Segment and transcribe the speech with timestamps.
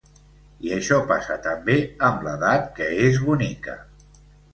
[0.67, 1.75] I això passa també
[2.07, 3.77] amb l’edat, que és bonica.